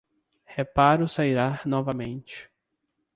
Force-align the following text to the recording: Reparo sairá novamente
Reparo 0.55 1.07
sairá 1.07 1.59
novamente 1.63 2.49